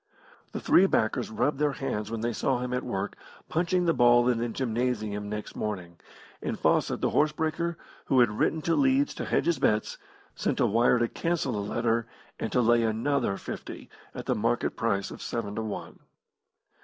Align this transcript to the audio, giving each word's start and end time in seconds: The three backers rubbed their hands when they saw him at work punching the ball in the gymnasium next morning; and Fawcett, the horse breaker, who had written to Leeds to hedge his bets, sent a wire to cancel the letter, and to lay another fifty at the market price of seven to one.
The 0.51 0.59
three 0.59 0.87
backers 0.87 1.29
rubbed 1.29 1.59
their 1.59 1.73
hands 1.73 2.09
when 2.09 2.21
they 2.21 2.33
saw 2.33 2.57
him 2.59 2.73
at 2.73 2.81
work 2.81 3.15
punching 3.49 3.85
the 3.85 3.93
ball 3.93 4.27
in 4.27 4.39
the 4.39 4.49
gymnasium 4.49 5.29
next 5.29 5.55
morning; 5.55 5.99
and 6.41 6.57
Fawcett, 6.59 7.01
the 7.01 7.11
horse 7.11 7.31
breaker, 7.31 7.77
who 8.05 8.19
had 8.19 8.31
written 8.39 8.63
to 8.63 8.73
Leeds 8.75 9.13
to 9.13 9.25
hedge 9.25 9.45
his 9.45 9.59
bets, 9.59 9.99
sent 10.33 10.59
a 10.59 10.65
wire 10.65 10.97
to 10.97 11.07
cancel 11.07 11.51
the 11.53 11.59
letter, 11.59 12.07
and 12.39 12.51
to 12.51 12.61
lay 12.61 12.81
another 12.81 13.37
fifty 13.37 13.91
at 14.15 14.25
the 14.25 14.33
market 14.33 14.75
price 14.75 15.11
of 15.11 15.21
seven 15.21 15.53
to 15.53 15.61
one. 15.61 15.99